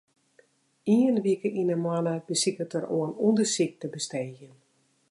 Ien 0.95 1.15
wike 1.25 1.49
yn 1.61 1.71
'e 1.73 1.77
moanne 1.83 2.15
besiket 2.27 2.73
er 2.77 2.85
oan 2.97 3.11
ûndersyk 3.27 3.73
te 3.79 3.87
besteegjen. 3.95 4.55